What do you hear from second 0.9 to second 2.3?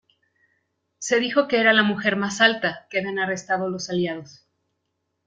Se dijo que era la mujer